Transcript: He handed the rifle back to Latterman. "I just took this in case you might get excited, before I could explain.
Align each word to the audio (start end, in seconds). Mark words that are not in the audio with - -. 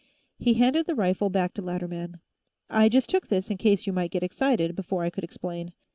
He 0.39 0.55
handed 0.55 0.87
the 0.87 0.95
rifle 0.95 1.29
back 1.29 1.53
to 1.53 1.61
Latterman. 1.61 2.21
"I 2.71 2.89
just 2.89 3.07
took 3.07 3.27
this 3.27 3.51
in 3.51 3.57
case 3.57 3.85
you 3.85 3.93
might 3.93 4.09
get 4.09 4.23
excited, 4.23 4.75
before 4.75 5.03
I 5.03 5.11
could 5.11 5.23
explain. 5.23 5.73